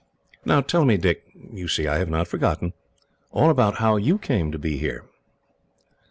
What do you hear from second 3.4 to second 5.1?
about how you came to be here."